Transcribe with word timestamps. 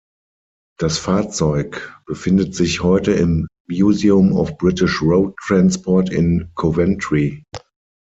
Das 0.79 0.97
Fahrzeug 0.97 1.95
befindet 2.07 2.55
sich 2.55 2.81
heute 2.81 3.11
im 3.11 3.47
Museum 3.69 4.33
of 4.33 4.57
British 4.57 4.99
Road 5.03 5.35
Transport 5.45 6.09
in 6.11 6.49
Coventry. 6.55 7.43